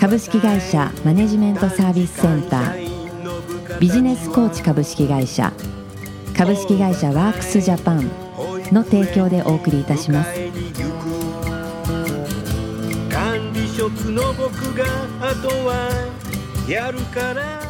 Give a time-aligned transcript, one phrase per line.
[0.00, 5.52] 株式会社マネジメントサービスセンタービジネスコーチ株式会社
[6.34, 8.10] 株式会社ワークスジャパン
[8.72, 10.32] の提供でお送りいたします
[13.10, 14.84] 管理職の僕が
[15.20, 15.90] あとは
[16.66, 17.60] やるから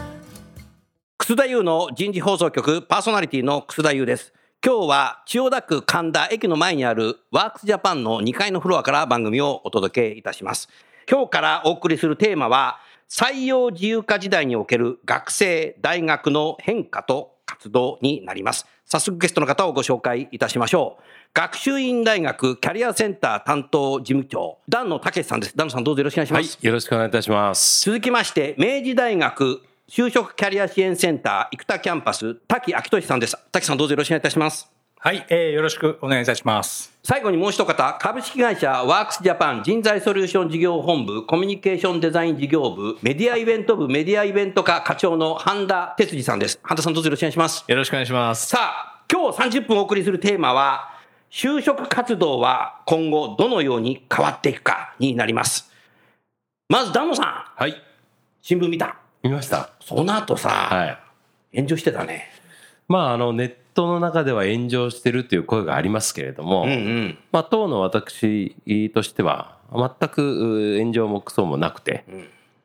[1.19, 4.33] 楠田優の人事放送局パーソナリティの楠田優です。
[4.67, 10.69] 今日は千代田区神田駅の前にあるワークスジャパンの2階のフロアから番組をお届けいたします。
[11.11, 18.65] 今日からお送りするテーマは採用自由化時代における学生、大学の変化と活動になります。
[18.87, 21.03] 早速ゲストの方をご紹介いたしましょう。
[21.35, 25.57] 学習院大学キャリアセンター担当事務長、段野武さんです。
[25.57, 27.85] 段野さんどうぞよろしくお願いしまはいす。、よろしくお願いいたします。
[27.85, 33.37] 続きまして、明治大学就職キャリア支援センター生田キャンパス、滝明俊さんです。
[33.51, 34.80] 滝さんどうぞよろしくお願いいたします。
[35.03, 36.93] はい、えーよろしくお願いいたします。
[37.03, 46.61] 最後にもう一方、株式会社ワークスジャパン人材ソリューション事業本部コミュニケーションデザイン事業部メディアイベント部メディアイベント課課長の半田哲司さんです。
[46.63, 47.65] 半田さんどうぞよろしくお願いします。
[47.67, 48.49] よろしくお願いします。
[48.49, 50.91] さあ、今日30分お送りするテーマは、
[51.31, 55.73] 就職活動は今後どのように変わっていくかになります。
[56.69, 57.27] まず、ダンノさん、
[57.59, 57.75] はい、
[58.43, 58.99] 新聞見た。
[59.23, 59.71] 見ました。
[59.81, 60.87] その後さ、は
[61.55, 61.57] い。
[61.57, 62.27] 炎上してたね。
[62.87, 67.19] まあ、あの、ネットの中では炎上してるという声がありますけれども、うんうん。
[67.33, 68.55] まあ、当の私
[68.93, 72.25] としては、全くう炎上もクソもなくて、ん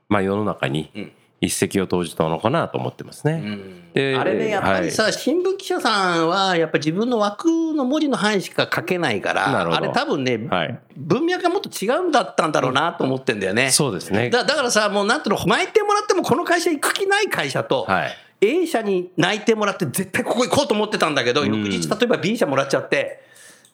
[0.09, 3.57] まあ、世の中にうん一石を投じたのかなと思ってますね。
[3.93, 10.79] であれね、やっぱりさ、新聞記者さんは、やっぱり自分の枠の文字の範囲しか書けないから、あれ多分ね、はい。
[10.95, 13.71] 文脈がもっと違うんだったんだろうなと思ってんだよね。
[13.71, 14.29] そうですね。
[14.29, 18.17] だだからさ、もうなんていうの、巻いてもらってもこの会社行く気ない会社と、はい。
[18.41, 23.21] A 社に内定もらって絶対ここ行こうと思ってたんだけど、ん翌日例えば B 社もらっちゃって、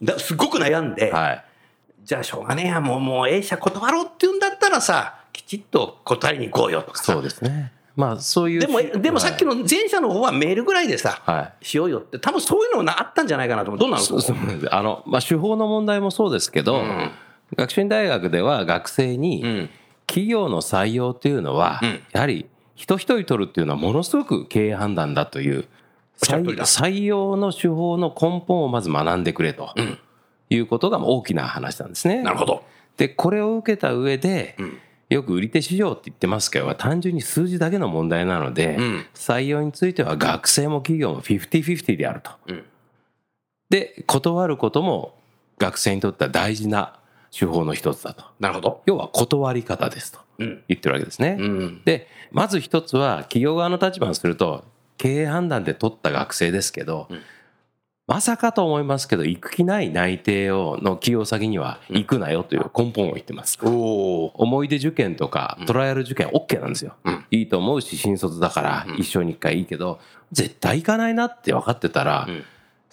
[0.02, 1.46] だすごく悩んで、はい。
[2.04, 7.72] じゃあしょうがねえや、もうもう A 社断ろうって言うんだったらさ、きちっと断りに行こうよとかさそうですね。
[7.96, 8.60] まあ、そういう。
[8.60, 11.66] でも、でもさっきの前者の方はメールぐらいでさ、はい。
[11.66, 13.80] しようよって、多分そういうのがあったんじゃないかなと思う。
[13.80, 14.04] どうなの？
[14.04, 14.36] そうそう
[14.72, 17.12] あの、まあ、手法の問題もそうですけど、ん
[17.56, 19.70] 学習院大学では学生に、うん。
[20.08, 25.66] 企業の採用というのは、うんやはり人一人取るっていうのはものすごく経営判断だという
[26.20, 29.98] 採用の手法の根本をまず学んでくれとうん
[30.50, 32.22] いうことが大きな話なんですね。
[32.24, 32.66] なるほど。
[32.98, 34.78] でこれを受けた上で、ん
[35.14, 42.32] よく売り手市場って言ってますけど単純に数字だけの問題なので、うん採用については学生も企業も50-50であると。
[42.48, 42.64] うん
[43.70, 45.18] で断ることも
[45.58, 47.00] 学生にとっては大事な
[47.32, 48.26] 手法の一つだと。
[48.38, 48.82] なるほど。
[48.86, 50.64] 要は断り方ですとうん。
[50.68, 51.38] 言ってるわけですね。
[51.40, 51.82] うん。
[51.86, 54.66] でまず一つは企業側の立場にすると
[54.98, 57.22] 経営判断で取った学生ですけど、うん
[58.12, 63.58] まさかと思いますけど行く気ない内定をの企業先には行くなよという根本を言ってます。
[63.64, 64.26] おお。
[64.36, 66.94] 思い出受験とかトライアル受験 OK なんですよ。
[67.06, 70.02] うんいいと思うし新卒だから一生に一回いいけど、
[70.34, 72.44] 絶対行かないなって分かってたら、うん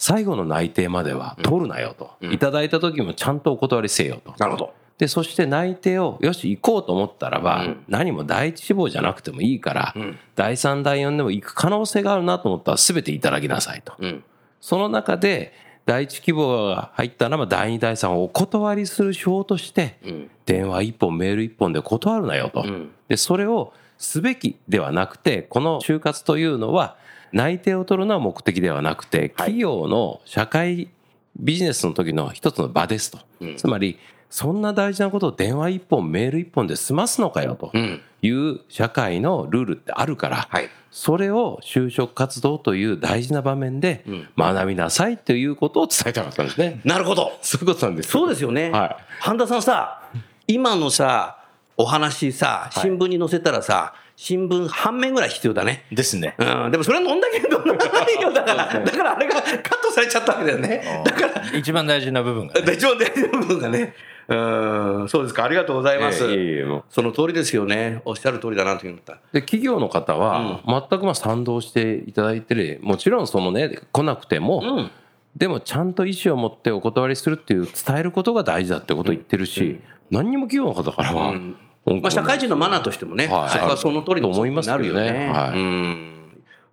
[0.01, 4.33] 最後の内定までは取るなよと、うんいただいた時もちゃんとお断りせよと。
[4.37, 4.73] なるほど。
[4.97, 10.17] でそして内定をよし行こうと思ったらば、うん何も第一志望じゃなくてもいいから、うん。
[10.37, 13.95] 第3第4でも行く可能性があるなと思ったら全ていただきなさいと。
[13.99, 14.23] うん。
[14.61, 15.53] その中で
[15.85, 20.29] 第一希望が入ったならば第2第3をお断りする手法としてうん。
[20.45, 22.61] 電話1本メール1本で断るなよと。
[22.61, 22.91] うん。
[23.07, 26.97] でそれをすべきではなくてこの就活というのは
[27.31, 30.89] 内定を取るのは目的ではなくて企業の社会
[31.37, 33.99] ビジネスの時の一つの場ですと、うんつまり
[34.29, 38.01] そんな大事なことを電話1本メール1本で済ますのかよとうん。
[38.21, 40.69] いう社会のルールってあるから、はい。
[40.91, 46.81] それを就職活動という大事な場面でうん学びなさいということを伝えたかったんですね。
[46.83, 47.31] なるほど。
[47.41, 48.09] そういうことなんです。
[48.11, 48.69] そうですよね。
[48.71, 50.01] は半田さんさ、
[50.47, 51.37] 今のさ、
[51.77, 55.85] お話さ、新聞に載せたらさ、新聞半面ぐらい必要だね。
[55.93, 56.35] ですね。
[56.37, 58.33] うん、でもそれは飲んだけど飲まないよ。
[58.33, 61.03] だから、 だからあれがカットされちゃったわけだよね。
[61.05, 62.73] だから、一番大事な部分が、ね。
[62.75, 63.93] 一番大事な部分がね。
[64.29, 65.43] うん、そうですか。
[65.43, 66.23] ありがとうございます。
[66.25, 68.01] ええいえいえもうその通りですよね。
[68.05, 69.19] おっしゃる通りだなという思った。
[69.33, 74.91] で企業の方は全くまあ賛同していただいてるもちろんそのね来なくても、うん。
[75.35, 79.79] でもちゃんと意思を持ってお断りするっていう伝えることが大事だってことを言ってるし、
[80.09, 81.55] 何にも企業の方からは、うん
[82.01, 85.29] まあ、社会人のマナーとしてもね、はいそこはその通りのと思いますよね。
[85.29, 86.18] はいうん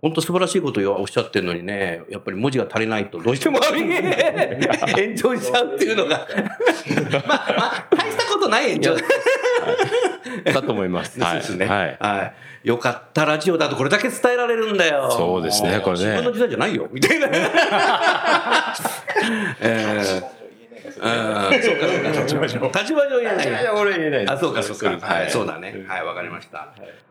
[0.07, 3.75] 本当素晴らしいことをおっしゃってるのにね、やっぱり文字が足りないとどうしても 炎
[5.17, 6.29] 上しちゃうっていうのが。
[7.27, 8.97] まあ、まあ、大したことない炎上
[10.53, 11.19] だと思います。
[11.19, 11.67] そ うですね。
[11.67, 11.97] はい。
[11.99, 12.33] は
[12.63, 12.69] い。
[12.69, 15.11] よかった、ラジオだとこれだけ伝えられるんだよ。
[15.11, 17.29] そうですねこれね自分の時代じゃないよ、みたいな。
[19.61, 20.36] えー
[21.01, 22.23] うんそうか、そうか。
[22.23, 22.61] 立場上。
[22.69, 23.49] 立場上言えない。
[23.49, 25.07] いや俺言えないですあ、そうか、そうか。
[25.07, 25.85] はい、そうだね。
[25.87, 26.69] はい、わかりました。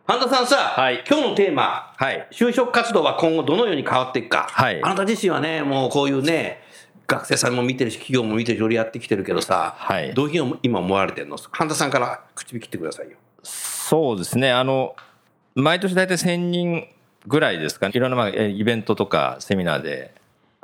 [0.08, 4.48] 半田さんさ、はい今日のテーマ、はい就職活動は今後どのように変わっていくか。
[4.52, 6.62] はいあなた自身はね、もうこういうね、
[7.08, 11.38] 学生さんも見てるし、企業も見てるし、いろいろやってきてるけどさ、はいどういうふうに今思われてるの？
[11.52, 13.18] 半田さんから口火切ってくださいよ。
[13.44, 14.52] そうですね。
[14.52, 14.96] あの、
[15.56, 16.88] 毎年大体1000人
[17.28, 17.92] ぐらいですかね。
[17.96, 20.14] いろんなまあえイベントとかセミナーで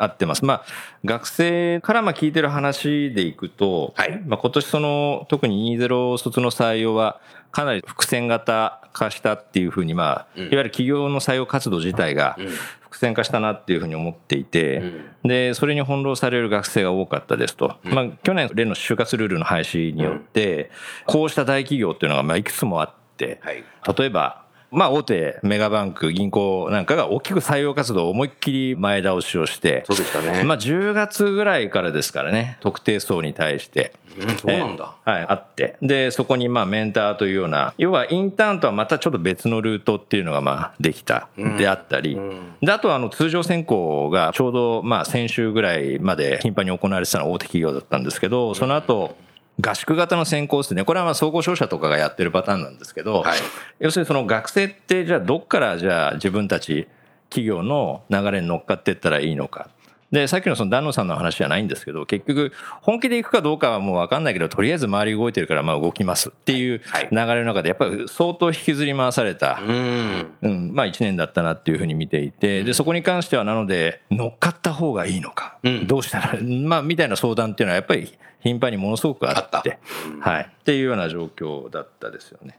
[0.01, 0.44] 会ってます。
[0.44, 0.63] まあ、
[1.06, 7.21] 学生からまあ聞いてる話でいくと、はいまあ今年その、特に20卒の採用は、
[7.51, 12.38] かなり伏線型化したっていうふうに、まあ、いわゆる企業の採用活動自体が
[12.80, 14.81] 伏線化したなっていうふうに思っていて、
[15.24, 17.75] で、それに翻弄される学生が多かったですと。
[17.83, 20.71] まあ、去年、例の就活ルールの廃止によって、
[21.06, 23.63] こうした大企業っていうのが、まあ、いくつもあって、はい。
[23.98, 24.40] 例えば、
[24.71, 30.44] まあ、大手メガバンク、銀行なんかが大きく採用活動を思いっきり前倒しをして、そうでしたね。
[30.44, 33.94] まあ、10月ぐらいからですからね、特定層に対して。
[34.18, 34.95] うんそうなんだ。
[35.06, 35.77] えーはい、あって。
[35.81, 42.17] で、そこにまあメンターというような、要はインターンとはまたちょっと別のルートっていうのがまあできた、であったり。
[42.62, 49.15] で、あとはあの通常選考がちょうどまあ先週ぐらいまで頻繁に行われてたのは大手企業だったんですけど、その後、
[49.59, 50.83] 合宿型の選考ですね。
[50.86, 53.39] これはまあ総合商社とかがやってるパターンなんですけど、はい。
[53.80, 56.88] 要するにその学生ってじゃあどっからじゃあ自分たち
[57.30, 59.69] 企業の流れに乗っかっていったらいいのか。
[60.12, 62.51] で、さっきのその丹野さんの話じゃないんですけど、結局、
[62.81, 70.31] 本気で行くかどうかはもう分かんないけど、とりあえず周り動いてるからまあ動きますっていうはい流れの中で、やっぱり相当引きずり回された、うん。
[70.42, 75.88] うん、まあ一年だったなっていうふうに見ていて、で、そこに関してはなので、乗っかった方がいいのか、うん。
[75.88, 79.79] どうしたら、まあみたいな相談っていうのはやっぱり頻繁にものすごくあって、
[80.19, 82.57] はい、っていうような状況だったですよね。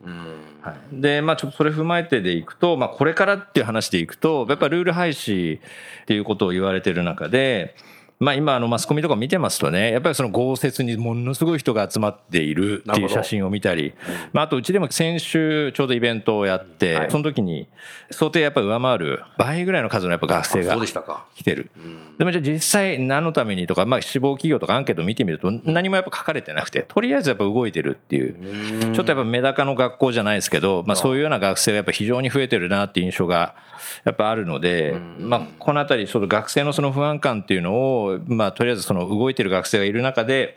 [0.61, 5.61] はい、で、まあちょっとそれ踏まえてでいくと、まあこれからっていう話でいくと、やっぱルール廃止っ
[6.07, 7.75] ていうことを言われてる中で、
[8.23, 13.95] まあ今あのマスコミとか見てますとね、やっぱりその豪雪にものすごい人が集まっているっていう写真を見たり、
[14.33, 17.67] まああとうちでも先週ちょうどイベントをやって、その時に
[18.13, 20.77] 想定やっぱり上回る倍ぐらいの数のやっぱ学生が。
[21.35, 21.71] 来てる。
[22.19, 33.57] でもじゃあ実際何のためにとか、まあ志望企業とかアンケートを見てみると何もやっぱ書かれてなくて、とりあえずやっぱ動いてるっていう、ちょっとやっぱメダカの学校じゃないですけど、まあそういうような学生がやっぱ非常に増えてるなっていう印象が
[34.05, 40.57] やっぱあるので、まあこのあたり、その学生のその不安感っていうのを、まあとりあえずその動いてる学生がいる中で、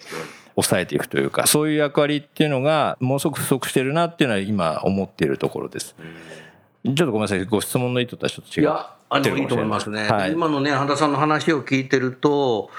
[0.56, 5.96] 抑えていくというか、そういう役割っていうのが、ものすごく不足してるなっていうのは今思っているところです。
[6.86, 8.64] ちょっとごめんなさい、ご質問の意図とはちょっと違う。
[8.64, 10.08] いや、あの、いいと思いますね。
[10.08, 12.70] はい今のね、半田さんの話を聞いてると、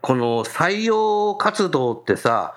[0.00, 2.54] この採用活動ってさ、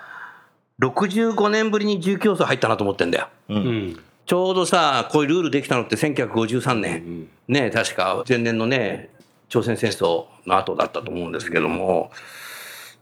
[0.80, 3.28] 65年ぶりに住競争入ったなと思ってんだよ。
[3.50, 4.00] うん。
[4.26, 9.10] ちょうどさ、こういうルールできたのって1953年、ね、確か前年のね、
[9.50, 12.12] 朝鮮戦争の後だったと思うんですけども、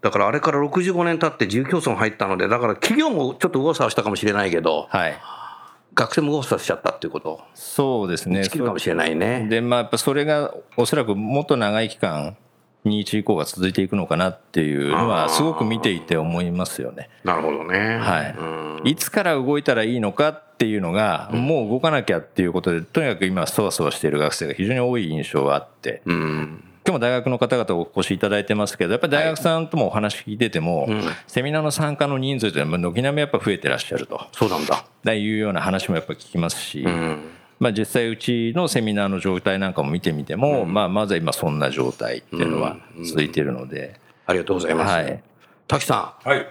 [0.02, 5.18] だからあれから65年経って住競争入ったので、だから企業もちょっと右往左往したかもしれないけど、はい。
[5.94, 8.42] 学生も右往左往しちゃったっていうこと、そうですね。
[8.42, 9.48] できるかもしれないね。
[9.50, 12.36] で、まあ、やっぱそれがおそらくもっと長い期間、
[12.86, 17.10] 21以降が続いていくのかなっていうのは、すごく見ていて思いますよね。
[17.24, 17.98] なるほどね。
[17.98, 26.64] はいうんいつから動いたらいいのかっていうのが、もう動かなきゃっていうことで、とにかく今、そわそわしている学生が非常に多い印象があって、うん。
[26.86, 30.90] 今日も大学の方々お越しいただいてますけど、やっぱり大学さんともお話聞いてても、
[31.28, 34.28] セミナーの参加の人数というのは、軒並みやっぱ増えてらっしゃると。
[34.34, 34.86] そうなんだ。
[35.04, 37.24] だいうような話もやっぱ聞きますし、うん。
[37.64, 44.92] まあ、実際うちのセミナーの状態なんかも見てみても、まあ、まずは今そんな状態っていうのは続いているので、ありがとうございます。
[44.92, 45.24] はい。
[45.66, 46.46] 滝さん、はい。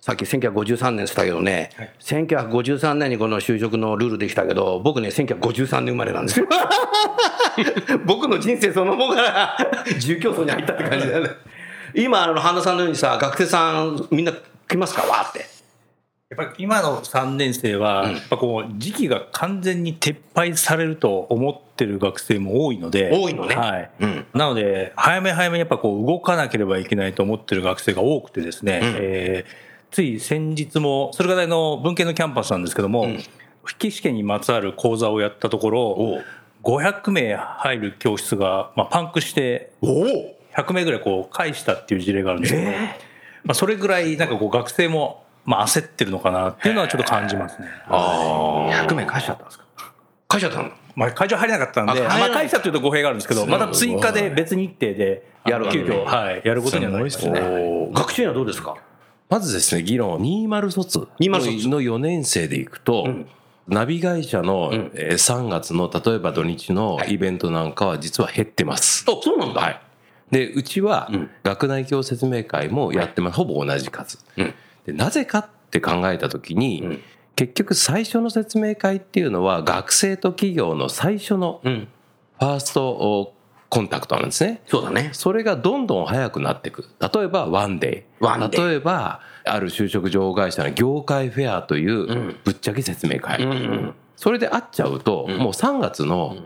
[0.00, 6.48] さっき1953年って言ったけどね、1953年にこの就職のルールできたけど、僕ね、1953年生まれなんですよ。
[8.04, 9.56] 僕の人生そのものが
[10.00, 11.30] 住競争に入ったって感じだよね。
[11.94, 14.32] 今、あの、半田さんのようにさ、学生さんみんな
[14.66, 15.02] 来ますか？
[15.02, 15.59] わーって。
[16.30, 23.56] やっぱり今の3年生は、やっぱこう時期が完全に撤廃されると思ってる学生も多いので、多いのね。
[23.56, 23.90] はい。
[23.98, 24.26] うん。
[24.32, 33.08] なので、早め早めにやっぱこう動かなければいけないと思ってる学生が多くてですね、えーつい先日も、それがの文系のキャンパスなんですけども、
[33.64, 36.22] 筆記試験にまつわる講座をやったところ、
[36.62, 42.76] 500名入る教室が、まあ、パンクして、100名ぐらいこう返したっていう事例があるんですけど、ま
[43.48, 47.68] あ、それぐらいなんかこう学生もまあ、焦ってるのかなっていうのはちょっと感じますね。
[47.86, 48.86] ああ。
[48.86, 49.64] 100名返しちゃったんですか？
[50.32, 50.70] 書いちゃったの？
[50.96, 57.40] まあ、会場入れなかったんで、まあ、会社というと語弊があるんですけど、また追加で別日程で、やる急遽、はい、やることにはなりましたね。
[57.94, 58.76] 学習にはどうですか？
[59.28, 61.08] まずですね、議論、20卒。
[61.20, 61.68] 20卒。
[61.68, 63.06] の4年生でいくと、
[63.68, 69.04] ナビ会社のえー3月の例えば土日のイベントなんかは実は減ってます。
[69.08, 69.60] あ、そうなんだ。
[69.60, 69.80] はい。
[70.32, 71.30] で、うちはん。
[71.44, 73.36] 学内教説明会もやってます。
[73.36, 74.18] ほぼ同じ数。
[74.36, 74.54] うん
[74.86, 77.02] でなぜかって考えたときに、ん
[77.36, 81.88] 結局最初の説明会っていうのは学生と企業の最初のうん。
[82.38, 83.34] ファースト
[83.70, 84.62] コンタクトなんですね。
[84.66, 85.10] そうだね。
[85.12, 86.84] それがどんどん早くなっていく。
[87.00, 88.24] 例えばワンデイ。
[88.24, 93.42] ワンデイ例えば、ある就職情報会社の業界フェアというぶっちゃけ説明会。
[93.42, 93.94] うんうん。
[94.16, 96.36] それで会っちゃうと、もう3月の、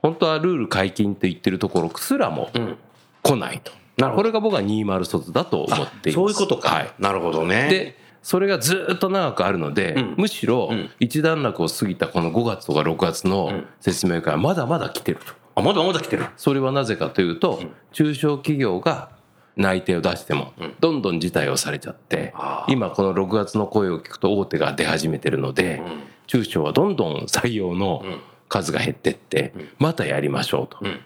[0.00, 2.76] 本当はルール解禁と言ってるところすらもうん。
[3.22, 3.70] 来ないと。
[3.98, 6.12] これが僕は20卒だと思っています。
[6.12, 6.68] そういうことか。
[6.68, 6.94] はい。
[6.98, 7.68] なるほどね。
[7.68, 15.32] で、それがずっと長くあるので、うんむしろうん一段落を過ぎたこの5月とか6月の説明会はまだまだ来てると。
[15.54, 16.26] あ、まだまだ来てる。
[16.36, 17.60] それはなぜかというと、
[17.92, 19.10] 中小企業が
[19.56, 25.82] 内定を出しても、どんどん辞退をされちゃってあ、ー今この6月の声を聞くと大手が出始めてるので、
[26.26, 28.02] 中小はどんどん採用の
[28.48, 31.00] 数が減ってって、またやりましょうとん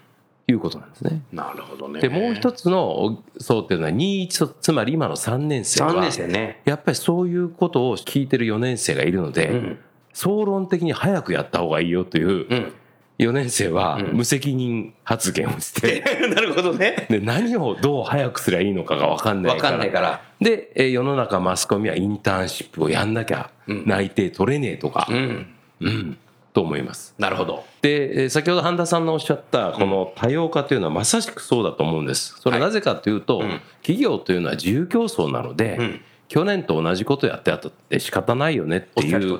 [0.49, 1.21] いうことなんですね。
[1.33, 1.99] なるほどね。
[1.99, 6.61] で、もう一つの層っていうのは21卒、つまり今の3年生は、3年生ね。
[6.65, 9.79] やっぱりそういうことを聞いてる4年生がいるので、ん
[10.13, 12.73] 総論的に早くやった方がいいよといううん。
[13.19, 17.07] 4年生は無責任発言をして、 なるほどね。
[17.09, 20.21] で何をどう早くすりゃいいのかが分かんないわからかんないから。
[20.39, 25.47] でえー世の中マスコミはインターンシップをやんなきゃ内定取れねえとか、うん。
[25.81, 26.17] うん
[26.57, 27.63] と思いますなるほど。
[27.83, 39.39] でえー先ほど半田さんのおっしゃったこの多様化というのはまさしくそうだと思うんですそれはなぜかというと、ん企業というのは自由競争なので、ん去年と同じことやってやったって仕方ないよねっていう。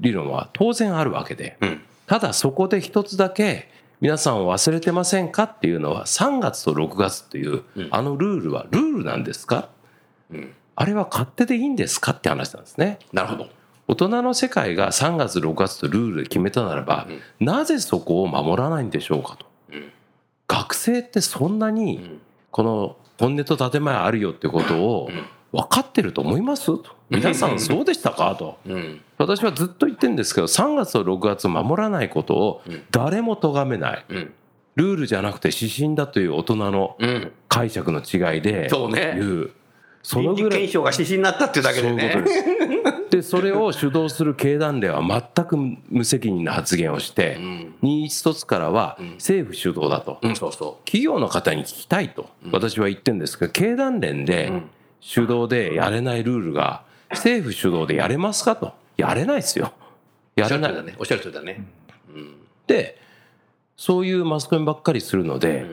[0.00, 1.80] 理論は当然あるわけで、うん。
[2.06, 3.68] ただそこで一つだけ
[4.02, 9.70] 皆さん忘れてませんかっていうのは3月と6月というあのルールはルールなんですか、
[10.30, 12.12] うんあれは勝手でいいんですか？
[12.12, 12.98] って話なんですね。
[13.12, 13.48] なるほど。
[13.90, 17.08] 大人の世界が3月6月とルールで決めたならば、
[17.40, 19.46] なぜそこを守らないんでしょうかと。
[19.76, 19.92] ん
[20.46, 22.20] 学生ってそんなに
[22.52, 25.10] この本音と建前あるよってことを
[25.52, 26.84] 分かってると思いますと。
[27.08, 28.58] 皆さんそうでしたかと。
[28.64, 29.00] うん。
[29.18, 34.32] 私はずっと言ってるんですけど3月と6月を守らないことを誰も咎めないうん。
[34.76, 37.32] ルールじゃなくて指針だという大人のうん。
[37.48, 39.50] 解釈の違いでそうう
[40.02, 42.14] そのぐらい検証が指針になったっていうだけでね。
[43.10, 45.02] そでそれを主導する経団連は
[45.34, 45.56] 全く
[45.88, 47.74] 無責任な発言をしてん。
[47.82, 50.18] 21卒からは政府主導だと。
[50.22, 54.52] うん、そうそ企業の方に聞きたいと私は言ってるんですけど経団連で
[55.00, 58.72] 主導でやれないルールが政府主導でやれますかと。
[58.96, 59.72] やれないですよ。
[60.36, 60.40] う。
[60.40, 60.72] おやれない。
[60.72, 60.96] っしゃる通りだね。
[60.98, 61.66] おっしゃる通りだね。
[62.66, 62.98] で
[63.76, 65.64] そういうマスコミばっかりするので、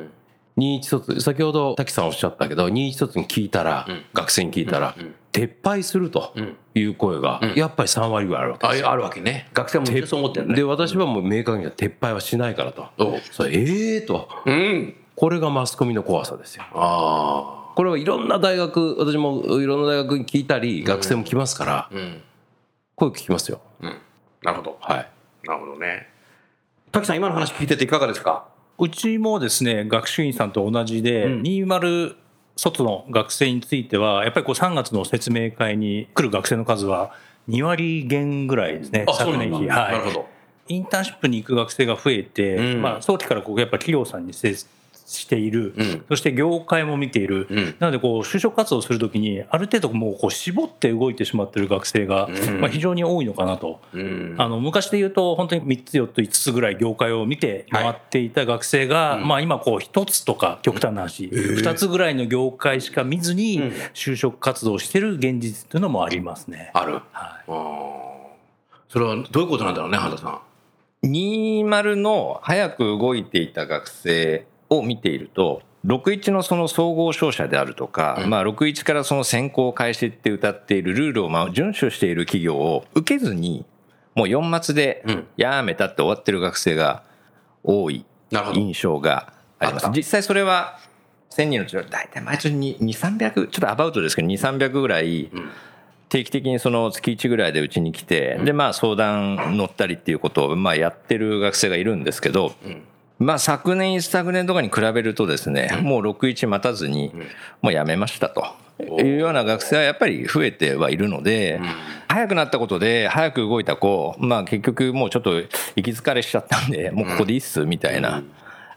[0.58, 4.96] 21卒先ほど滝さんおっしゃったけど21卒に聞いたら、学生に聞いたら、
[5.32, 6.34] 撤廃すると
[6.74, 9.50] いう声が、やっぱり3割ぐらいあるわけですよああるわけね。
[9.54, 10.56] 学生もそう思ってるね。
[10.56, 12.88] で私はもう明確には撤廃はしないからと
[13.32, 14.96] それええとうん。
[15.16, 21.90] これがマスコミの怖さですよあこれはいろんな大学私もいろんな大学に聞いたり学生も来ますから、あ。
[21.92, 22.22] うん。
[22.96, 23.98] 声聞きますようん。
[24.42, 24.78] なるほど。
[24.82, 25.10] はい
[25.44, 26.08] なるほどね。
[26.92, 28.48] 滝さん、今の話聞いてていかがですか？
[28.80, 32.16] うちもですね、学習院さんと同じで、20
[32.56, 37.14] 卒の学生については、やっぱりこう3月の説明会に来る学生の数は
[37.50, 39.68] 2割減ぐらいですね、昨年比。
[39.68, 39.92] はい。
[39.94, 40.28] なるほど。
[40.68, 44.66] インターンシップに行く学生が増えて、うんまあ、早期からこうやっぱ企業さんに接
[45.08, 53.80] している、うんそして業界も見ている、うんなのでこう就職活動するときにある程度もうこう絞って動いてしまっている学生が、うんまあ、非常に多いのかなと。
[53.94, 54.36] うん。
[54.38, 63.62] あの昔で言うと本当に3つ4つ5つぐらい業界を見て回っていた学生が、まあ、今こう1つとか極端な話、2つぐらいの業界しか見ずに
[63.94, 66.72] 就職活動をしている現実というのもありますね。
[66.74, 66.94] ある。
[66.94, 68.08] はいああ。
[68.90, 70.40] それはどういうことなんだろうね、原田さん。
[71.04, 83.66] 20の早く動いていた学生を見ていると61のその総合商社であるとか、まあ、61からその先行開始って歌っているルールをまあ遵守している企業を受けずに
[84.16, 85.28] もう4末でうん。
[85.38, 87.04] やめたって終わってる学生が
[87.64, 88.06] 多い
[88.54, 89.90] 印象があります。
[89.96, 90.80] 実際それは
[91.30, 95.30] 1000人のうちの大体毎年に2300ちょっとアバウトですけど2300ぐらい
[96.10, 102.54] 定期的にその月1ぐらいでうちに来て、でまあ相談乗ったりっていうことをまあやってる学生がいるんですけど、
[103.20, 107.12] まあ昨年一昨年とかに比べるとですね、もう61待たずに
[107.62, 108.46] もうやめましたと。
[108.80, 111.60] いうような学生はやっぱり増えてはいるので、
[112.08, 118.24] 早くなったことで早く動いた子、まあ結局もうちょっと行き疲れしちゃったんで、もうここでいいっすみたいな。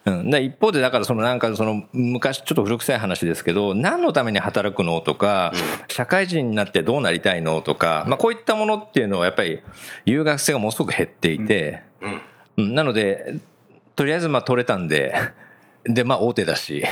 [0.06, 5.52] うん、で一方でだからそのなんかその昔ちょっと古臭い話ですけど何のために働くのとか、
[5.88, 9.61] 社会人になってどうなりたいのとか、まあ、こういったものっていうのはやっぱり
[10.06, 11.82] 言う学生がものすごく減っていて、
[12.56, 12.75] うん。
[12.75, 13.37] なので
[14.00, 15.14] とりあえずまあ取れたんで
[15.85, 16.83] でまあ大手だし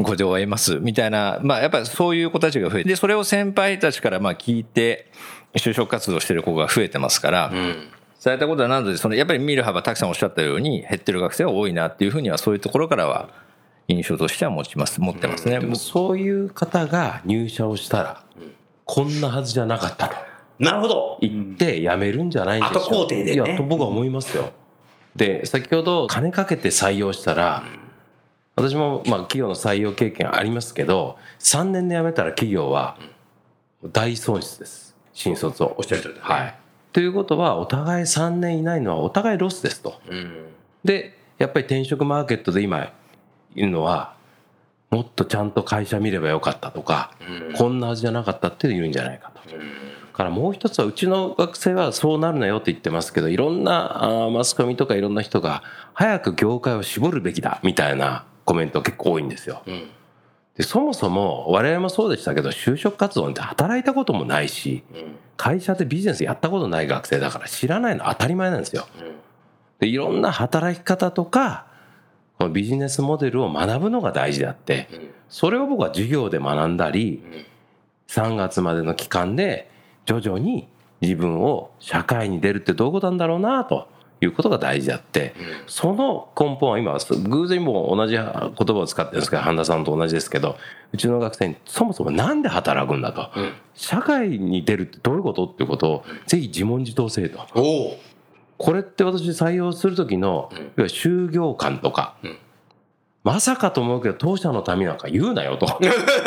[0.00, 5.10] これで終わりますみたいなまあやっぱりそういう子たちが増えてでそれを先輩たちからまあ聞いて
[5.54, 7.52] 就職活動してる子が増えてますから。
[8.20, 13.30] されたことはなので、そのやっぱり見る幅、たくさんおっしゃったように、減ってる学生は多いなっていうふうには、そういうところからは、
[13.88, 15.58] 印象としては持ちます、持ってますね。
[15.58, 18.22] でもそういう方が入社をしたら、
[18.84, 20.14] こんなはずじゃなかったと
[20.60, 21.18] なるほど。
[21.20, 24.52] 言って辞めるんじゃないんでしょう後工程でねいや、と僕は思いますよ。
[25.16, 27.64] で、先ほど金かけて採用したら、
[28.56, 32.98] 私もまあ企業の採用経験ありますけど、3年で辞めたら企業は
[33.92, 34.94] 大損失です。
[35.12, 35.74] 新卒を。
[35.78, 36.54] おっしゃる通りだねはい。
[36.92, 40.00] ということは、お互い3年いないのはお互いロスですと。
[40.84, 42.92] で、やっぱり転職マーケットで今
[43.54, 44.14] いるのは、
[44.90, 47.12] もっとちゃんと会社見ればよかったとか、
[47.56, 49.40] こんなはずじゃなかったっていうんじゃないかと。
[50.12, 55.62] からもう一つはうちの学生はそうなるなよって言ってますけどいろんなあーマスコミとかいろんな人が
[55.94, 59.62] 早く業界を絞るべきだみたいなコメント結構多いんですよ。
[60.56, 64.82] でそもそも我々もそうでしたけど就職活動って働いたこともないし
[65.38, 68.86] 会社でビジネスやったことない学生だから知らないの当たり前なんですよ。
[69.78, 71.66] でいろんな働き方とか
[72.38, 74.88] このビジネスモデルを学ぶのが大事であって
[75.30, 77.22] それを僕は授業で学んだり
[78.08, 79.70] 3月までの期間で
[80.06, 80.68] 徐々に
[81.00, 83.88] 自分を社会に出るってどういうことなんだろうなと
[84.20, 85.34] いうことが大事であって
[85.66, 86.96] その根本は今
[87.28, 90.56] 偶然にも同じ言葉を使ってるんですけど半田さんと同じですけど
[90.92, 93.30] うちの学生にそもそもなんで働くんだと。
[93.74, 97.40] 社会に出るってどういうことっていうことをぜひ自問自答せえと。
[98.58, 102.16] これって私採用する時の、いわゆる就業感とか、
[103.24, 105.66] まさかと思うけど当社のためなんか言うなよと。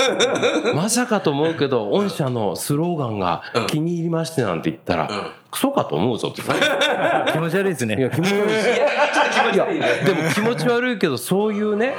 [0.74, 5.10] まさかと思うけど御社のスローガンが気に入りましてなんて言ったら、
[5.52, 6.42] クソかと思うぞって。
[7.34, 7.98] 気持ち悪いですね。
[7.98, 8.48] いや気持ち悪い。
[8.48, 8.70] です
[9.56, 9.66] いや
[10.06, 11.96] でも気持ち悪いけどそういうね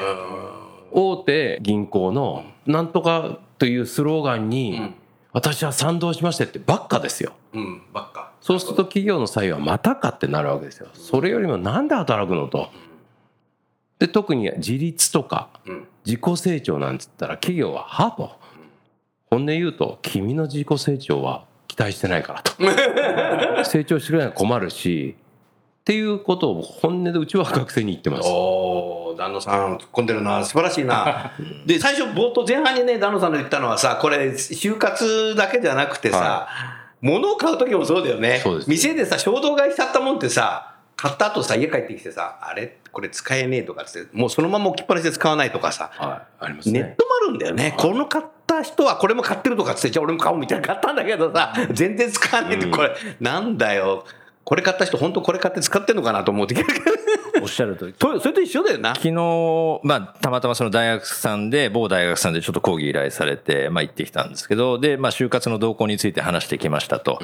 [0.93, 4.95] 大手銀行のなんとかというスローガンに
[5.33, 7.33] 私は賛同しましてってばっかですよ。
[7.53, 8.31] うん、ばっか。
[8.41, 10.89] そうすると企業の採用はまたかってなるわけですよ。
[10.95, 12.71] それよりもなんで働くのと。
[13.99, 18.33] で、特に自立とかん自己成長なんつったら企業ははと。
[19.29, 22.53] 本音言うと、君の自己成長は期待してないからと。
[23.65, 28.29] 成長してくれないと困るし、っていうことを本音でうちは学生に言ってます。
[28.29, 31.33] おお、旦那さん突っ込んでるな、素晴らしいな。
[31.65, 36.49] で、最初冒頭前半にね、旦那さんの言ったのはさ、これ就活だけじゃなくてさ、
[37.01, 38.41] 物を買う時もそうだよね。
[38.43, 42.79] そうです店でさ、衝動買いしちゃったもんってさ、買った後さ、家帰ってきてさ、あれ？
[42.91, 46.45] これ使えねえとかって、もうそのまま置きっぱなしで使わないとかさ、はい。
[46.45, 46.81] ありますね。
[46.81, 47.75] ネットもあるんだよね。
[47.77, 54.07] この買った人はこれも買ってるとかって、じゃあ俺も買おうみたいな買ったんだけどさ、全然使わないって、これ、なんだよ。
[54.45, 56.55] これ買った人、本当これ買って使ってんのかなと思うて
[57.43, 57.93] おっしゃる通り。
[57.93, 58.95] とそれと一緒だよな。
[58.95, 67.21] 昨日、まあ、たまたまその大学さんで、某大学さんでちょっと講義依頼されて、まあ、行ってきたんですけど、で、まあ、就活の動向について話してきましたと。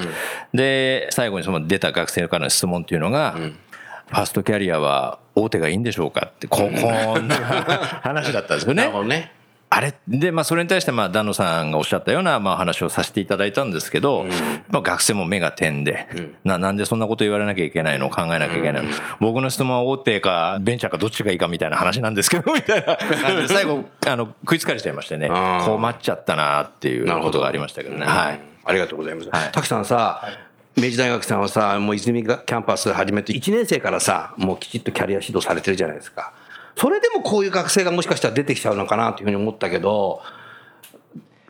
[0.53, 8.99] で、最後にその出た学生からの質問っていうのが、ファーストキャリアは大手がいいんでしょうかって、ここんな話だったんですよねなるほ。
[8.99, 9.33] どね。
[9.75, 9.95] あれ？
[10.07, 14.27] で、まあ、それに対して、まあ、丹野さんがおっしゃったような、まあ、話をさせていただいたんですけど、
[14.69, 16.07] まあ、学生も目が点で、
[16.45, 18.11] な、なんでそんなこと言われなきゃいけないの？
[18.11, 22.97] 考えなきゃいけないの、僕の質問は大手か、ベンチャーかどっちがいいかみたいな話なんですけど、みたいな。
[22.97, 28.05] 感じで、最後、あの、食いつかれちゃいましてね、困っちゃったなっていうことがありましたけどね。
[28.05, 28.41] はい。
[28.65, 29.31] ありがとうございます。
[29.31, 29.53] はい。
[29.53, 30.29] 滝さんさ、
[30.77, 36.33] 明治大学さんはさ、もう泉がキャンパス始めて1年生からさ、もうきちっとキャリア指導されてるじゃないですか。
[36.77, 40.23] それでもこういう学生がもしかしたら出てきちゃうのかなというふうに思ったけど、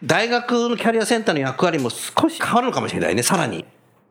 [0.05, 3.65] 大学のキャリアセンターの役割も少し変わるのかもしれないね、さらに。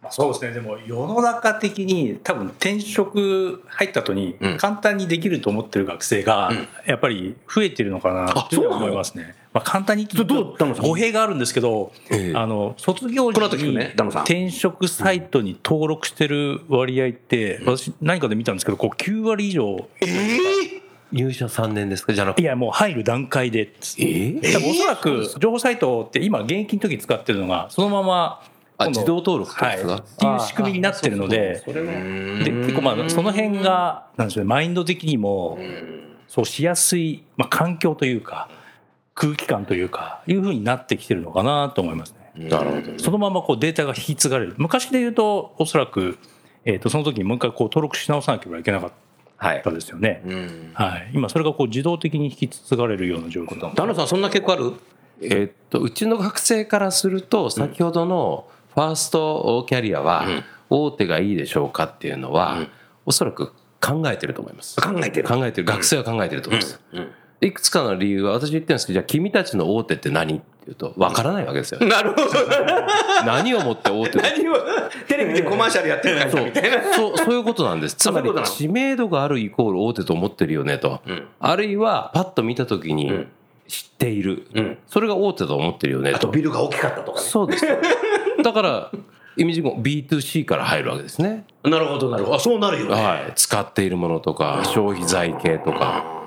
[0.10, 0.52] そうですね。
[0.54, 4.58] でも世の中的に多分転職入った後にうん。
[4.58, 6.52] 簡単にできると思ってる学生が
[6.86, 9.36] やっぱり増えてるのかなっていうふうに思いますね。
[9.54, 12.34] まあ、簡単に言うどうどうと語弊があるんですけど、ええ。
[12.36, 19.88] あの卒業時に転職サイトに登録してる割合って私何かで見たんですけどこう9割以上
[21.12, 22.14] 入社3年ですか？
[22.14, 22.42] じゃなくて。
[22.42, 23.74] いやもう入る段階で。
[23.98, 24.34] え？
[24.54, 28.44] 多分おそらく情報サイトって今現役の時使ってるのがそのまま
[28.88, 35.60] 自動登録ってはい、っていう仕組みになってるので、で結構まあその辺がなんでしょうねマインド的にも
[36.28, 38.50] そうしやすい、まあ、環境というか
[39.14, 42.50] 空気感というかいうふうになってきてるのかなと思いますね。
[42.50, 42.98] なるほど。
[42.98, 44.56] そのままこうデータが引き継がれる。
[44.58, 46.18] 昔で言うとおそらく、
[46.66, 48.96] えー、とその時にもう一回こう登録し直さなければいけなかった
[49.42, 50.22] ですよね。
[50.26, 50.72] うん。
[50.74, 54.74] はい、今それがこう自動的に引き継がれるような状況だ旦那さんそんな結構ある？
[55.24, 60.26] えーっと、うちの学生からすると、先ほどのファーストキャリアは、
[60.68, 62.66] 大手がいいでしょうかっていうのは、
[63.06, 64.82] おそらく考えてると思います。
[64.82, 65.28] 考えてる。
[65.28, 65.68] 考えてる。
[65.68, 66.82] 学生は考えてると思います。
[67.42, 71.80] いくつかの理由は、私言ってるんですけど、じゃあ君たちの大手って何って言うと、わからないわけですよ。
[71.86, 72.28] なるほど
[73.26, 74.20] 何をもって大手？
[74.20, 74.54] だ何を？
[75.08, 77.96] テレビでコマーシャルやってる会社みたいなそう、そういうことなんです。
[77.98, 81.02] つまり知名度があるイコール大手と思ってるよねと。
[81.40, 83.26] あるいは、パッと見たときに
[83.68, 86.34] 知っている、んそれが大手と思ってるよねあとと。
[86.34, 87.66] ビルが大きかったとかねそうです。
[88.44, 88.92] だから、
[89.36, 91.46] イメージも B2C から入るわけですね。
[91.64, 93.32] なるほどなるほどあそうなるよねはい。
[93.34, 96.21] 使っているものとか、消費財系とか。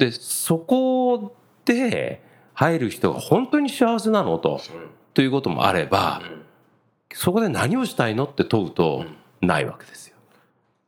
[0.00, 1.36] で、そこ
[1.66, 2.22] で
[2.54, 4.60] 入る人が本当に幸せなのと、
[5.12, 6.22] ということもあれば、
[7.12, 9.04] そこで何をしたいのって問うと、
[9.42, 10.16] ないわけですよ。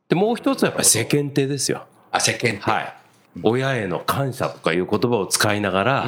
[0.09, 1.85] で、もう一つはやっぱり世間体ですよ。
[2.11, 2.93] あ世間はい。
[3.43, 6.07] 親への感謝とかいう言葉を使いながら、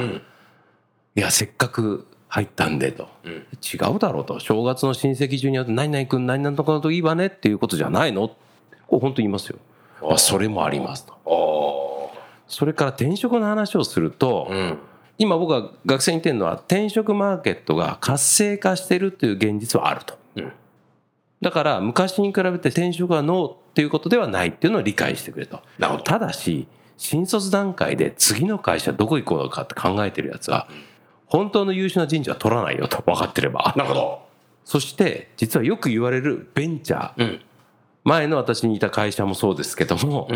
[1.14, 4.40] いや、せっかく入ったんでと、違うだろうと。
[4.40, 8.28] 正月の親戚中にあって、何々君何々とかのといいわねっていうことじゃないの
[8.88, 9.58] こう本当に言いますよ。
[10.02, 11.85] まあ、それもありますと。
[12.48, 14.50] それから転職の話をすると、
[15.18, 20.14] 今僕は学生に言ってるのは転職マーケットが活性化してるっていう現実はあると。
[21.40, 25.60] だから昔に比べて転職がノーっていうことではないっていうのを理解してくれと。
[26.04, 30.68] ただし、新卒段階で次の会社どこ行こうかって考えてるやつは、
[31.26, 33.74] 本当の優秀な人事は取らないよと分かってれば。
[33.76, 34.26] なるほど
[34.64, 37.22] そして、実はよく言われるベンチャー。
[37.22, 37.40] うん
[38.06, 40.28] 前の私にいた会社もそうですけども、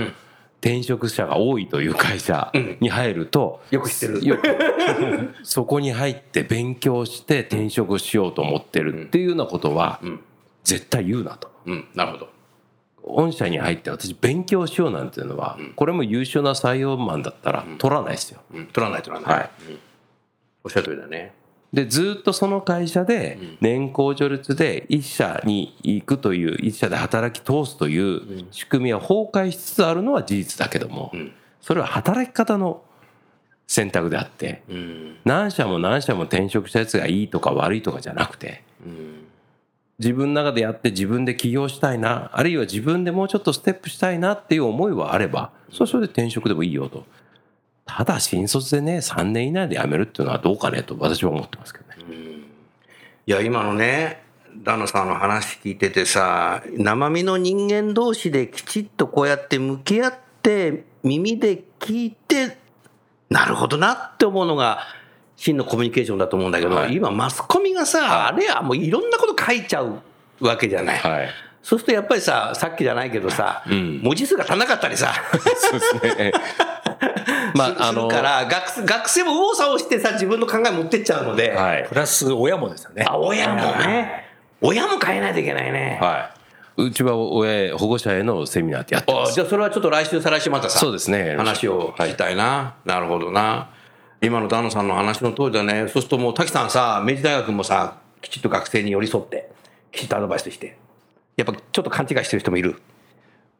[0.60, 5.34] 転職者が多いという会社に入ると、よく知ってる。
[5.42, 10.00] そこに入って勉強して転職しようと思ってるっていうようなことは、
[10.64, 11.50] 絶対言うなと。
[11.66, 11.88] うん。
[11.94, 12.28] なるほど。
[13.02, 18.40] 御社に入って私勉強しようなんていうのは、これも優秀な採用マンだったら取らないですよ。
[18.52, 18.66] うん。
[18.66, 19.50] 取らない取らない、はい。
[19.68, 19.78] うん。
[20.64, 21.32] おっしゃる通りだね
[21.72, 31.12] で、ずっとその会社で年功序列で一社に行くという、一社で働き通すという仕組みは崩壊しつつあるのは事実だけども、
[31.60, 32.82] それは働き方の
[33.68, 35.16] 選択であって、うん。
[35.24, 38.64] 何社も何社も転職したやつがいいとか悪いとかじゃなくて、
[40.00, 47.04] 自分の中でやって自分で起業したいな、あるいは自分でもうちょっとステップしたいなっていう思いはあれば、それはそれで転職でもいいよと。
[47.96, 52.14] ただ新卒でね、3年以内で辞めるっていうのはどうかねと私は思ってますけどね。
[53.26, 54.22] いや今のね
[54.64, 62.56] 旦那さんの話聞いててさ生身の人間同士できちっとこうやって向き合って耳で聞いて
[63.28, 64.80] なるほどなって思うのが
[65.36, 70.02] 真のコミュニケーションだと思うんだけど、はい今マスコミがさ、あれはもういろんなこと書いちゃう
[70.40, 70.98] わけじゃない。
[70.98, 71.28] はい。
[71.62, 75.14] そうするとやっぱりささっきじゃないけどさ、ん文字数が足んなかったりさ
[75.56, 76.32] そうですね。
[77.56, 81.86] まあ、あの、するから学生学生も右往左往してさ自分の考え持ってっちゃうので、はい。
[81.88, 81.94] プ。
[81.94, 83.04] ラス親もですよね。
[83.06, 84.26] あ親もね。
[84.60, 85.98] 親も変えないといけないね。
[86.00, 86.30] は
[86.78, 86.82] い。
[86.82, 89.30] うちは親、保護者へのセミナーってやってます。
[89.30, 91.36] あじゃあそれはちょっと来週再来週またさそうですね。
[91.36, 93.68] 話を聞きたいな、なるほどな。
[94.22, 95.82] 今の旦那さんの話の通りだね。
[95.82, 99.50] そうするともう滝さんさ明治大学もさきちっと学生に寄り添って
[99.92, 100.76] きちっとアドバイスして。
[101.36, 102.76] やっぱちょっと勘違いしてる人もいる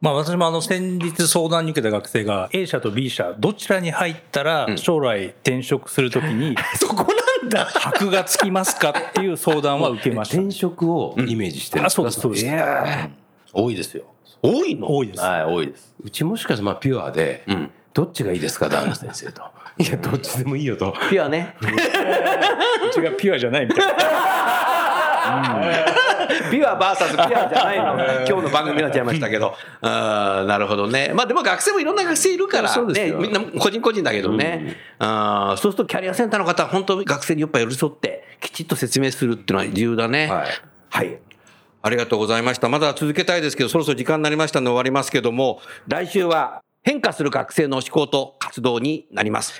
[0.01, 7.05] まあ私もあの先日相談に受けた学生が A 社と B 社どちらに入ったら将来転職するときに そこ
[7.43, 10.37] なんだ箔がつきますかっていう相談は受けました。
[10.37, 12.45] 転職をイメージしてるんあそうですそうです。
[13.53, 14.05] 多いですよ。
[14.41, 14.91] 多いの？
[14.95, 15.19] 多いです。
[15.19, 15.93] はい、多いです。
[16.03, 17.43] うちもしかしてまあピュアで、
[17.93, 19.43] どっちがいいですか、ダンス先生と。
[19.77, 20.93] いや、どっちでもいいよと。
[21.11, 23.93] ピュアね うちがピュアじゃないみたいな。
[26.49, 27.93] ピュア VS ピュアじゃないの。
[28.27, 29.55] 今日の番組になっちゃいましたけど。
[29.81, 31.11] あーなるほどね。
[31.13, 32.85] まあでも学生もいろんな学生いるから。
[32.85, 40.27] ねみんな個人個人だけどね、あーそうするとキャリアセンターの方は本当に学生にやっぱ寄り添ってきちっと説明するっていうのは重要だね。
[40.27, 40.47] はい。
[40.89, 41.19] はい。
[41.83, 42.69] ありがとうございました。
[42.69, 49.53] まだ続けたいですけどそろそろ時間になりましたので終わりますけども来週は変化する学生の思考と活動になります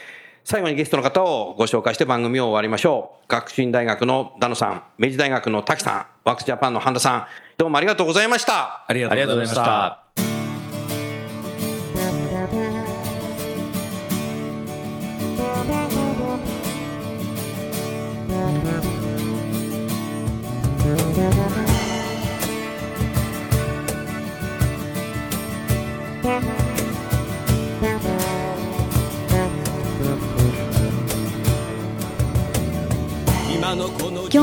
[0.43, 7.25] 最後にゲストの方をご紹介して番組を終わりましょう学習院大学のダノさん明治大学の滝さんワークスジャパンの半田さん
[7.57, 10.10] どうもありがとうございましたありがとうございました。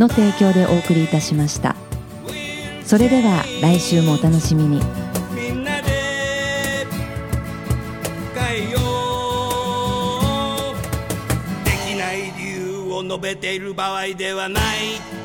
[0.00, 1.76] の提供でお送りいたしました。
[2.84, 4.80] それでは来週もお楽しみに。
[5.32, 6.86] みんなで
[8.34, 8.78] 変えよ
[10.72, 10.74] う。
[11.64, 15.19] できない理由を述べている場合ではない。